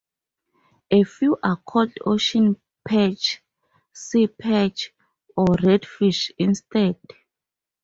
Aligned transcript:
A 0.89 1.03
few 1.03 1.37
are 1.43 1.57
called 1.57 1.91
ocean 2.07 2.59
perch, 2.83 3.43
sea 3.93 4.25
perch 4.25 4.95
or 5.37 5.45
redfish 5.61 6.31
instead. 6.39 6.97